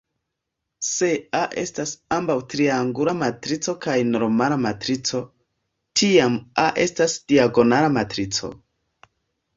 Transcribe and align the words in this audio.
Se 0.85 1.09
"A" 1.39 1.41
estas 1.63 1.91
ambaŭ 2.17 2.37
triangula 2.53 3.13
matrico 3.19 3.75
kaj 3.87 3.95
normala 4.15 4.59
matrico, 4.65 5.21
tiam 6.01 6.41
"A" 6.67 6.67
estas 6.89 7.19
diagonala 7.35 7.97
matrico. 8.01 8.51